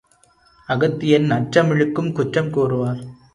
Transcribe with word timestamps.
அகத்தியன் 0.69 1.27
நற்றமிழுக்கும் 1.31 2.11
குற்றம் 2.11 2.51
கூறுவார். 2.51 3.01